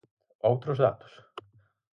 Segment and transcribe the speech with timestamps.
[0.49, 1.13] ¿Outros datos?